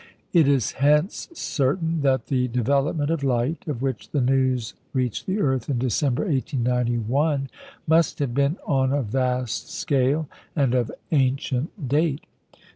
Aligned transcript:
It 0.33 0.47
is 0.47 0.71
hence 0.71 1.29
certain 1.31 2.01
that 2.01 2.25
the 2.25 2.47
development 2.47 3.11
of 3.11 3.23
light, 3.23 3.67
of 3.67 3.83
which 3.83 4.09
the 4.09 4.19
news 4.19 4.73
reached 4.93 5.27
the 5.27 5.39
earth 5.39 5.69
in 5.69 5.77
December, 5.77 6.23
1891, 6.23 7.49
must 7.85 8.17
have 8.17 8.33
been 8.33 8.57
on 8.65 8.91
a 8.93 9.03
vast 9.03 9.69
scale, 9.69 10.27
and 10.55 10.73
of 10.73 10.89
ancient 11.11 11.87
date. 11.87 12.25